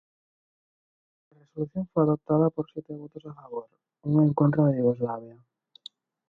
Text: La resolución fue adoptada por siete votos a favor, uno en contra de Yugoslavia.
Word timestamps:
La 1.29 1.37
resolución 1.37 1.87
fue 1.93 2.01
adoptada 2.01 2.49
por 2.49 2.65
siete 2.73 2.91
votos 2.95 3.23
a 3.27 3.35
favor, 3.35 3.67
uno 4.01 4.23
en 4.23 4.33
contra 4.33 4.63
de 4.65 4.79
Yugoslavia. 4.79 5.37